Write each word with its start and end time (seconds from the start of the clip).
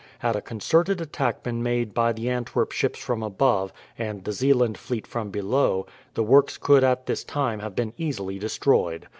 Had 0.17 0.35
a 0.35 0.41
concerted 0.41 0.99
attack 0.99 1.43
been 1.43 1.61
made 1.61 1.93
by 1.93 2.11
the 2.11 2.27
Antwerp 2.27 2.71
ships 2.71 2.97
from 2.97 3.21
above, 3.21 3.71
and 3.99 4.23
the 4.23 4.31
Zeeland 4.31 4.75
fleet 4.79 5.05
from 5.05 5.29
below, 5.29 5.85
the 6.15 6.23
works 6.23 6.57
could 6.57 6.83
at 6.83 7.05
this 7.05 7.23
time 7.23 7.59
have 7.59 7.75
been 7.75 7.93
easily 7.99 8.39
destroyed. 8.39 9.07